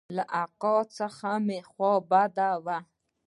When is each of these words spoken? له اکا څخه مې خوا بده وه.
له 0.15 0.23
اکا 0.43 0.75
څخه 0.97 1.29
مې 1.45 1.59
خوا 1.69 1.93
بده 2.09 2.49
وه. 2.65 2.77